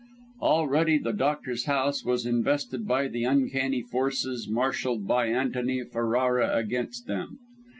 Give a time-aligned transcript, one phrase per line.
[0.41, 7.05] Already the doctor's house was invested by the uncanny forces marshalled by Antony Ferrara against
[7.05, 7.37] them.